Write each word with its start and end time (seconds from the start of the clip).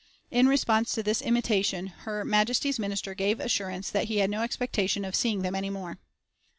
In 0.31 0.47
response 0.47 0.93
to 0.95 1.03
this 1.03 1.21
intimation 1.21 1.85
her 1.85 2.25
Majesty's 2.25 2.79
Minister 2.79 3.13
gave 3.13 3.39
assurance 3.39 3.91
that 3.91 4.05
"he 4.05 4.17
had 4.17 4.31
no 4.31 4.41
expectation 4.41 5.05
of 5.05 5.13
seeing 5.15 5.43
them 5.43 5.53
any 5.53 5.69
more." 5.69 5.99